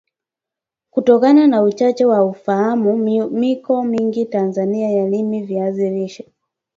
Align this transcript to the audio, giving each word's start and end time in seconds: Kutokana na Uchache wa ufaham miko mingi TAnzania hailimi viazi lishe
Kutokana 0.89 1.47
na 1.47 1.63
Uchache 1.63 2.05
wa 2.05 2.23
ufaham 2.25 2.83
miko 3.31 3.83
mingi 3.83 4.25
TAnzania 4.25 4.87
hailimi 4.87 5.41
viazi 5.43 5.89
lishe 5.89 6.31